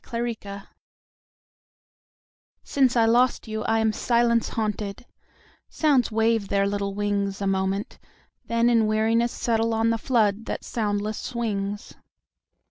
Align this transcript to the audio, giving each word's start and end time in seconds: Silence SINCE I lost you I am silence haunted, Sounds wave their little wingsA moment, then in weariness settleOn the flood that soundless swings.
Silence 0.03 0.67
SINCE 2.63 2.95
I 2.97 3.05
lost 3.05 3.47
you 3.47 3.61
I 3.65 3.77
am 3.77 3.93
silence 3.93 4.49
haunted, 4.49 5.05
Sounds 5.69 6.11
wave 6.11 6.47
their 6.47 6.65
little 6.65 6.95
wingsA 6.95 7.45
moment, 7.47 7.99
then 8.45 8.67
in 8.67 8.87
weariness 8.87 9.31
settleOn 9.31 9.91
the 9.91 9.99
flood 9.99 10.45
that 10.45 10.63
soundless 10.63 11.19
swings. 11.19 11.93